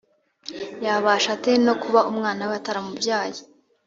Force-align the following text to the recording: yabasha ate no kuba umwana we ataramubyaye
yabasha 0.85 1.29
ate 1.35 1.51
no 1.65 1.73
kuba 1.81 1.99
umwana 2.11 2.41
we 2.49 2.53
ataramubyaye 2.59 3.41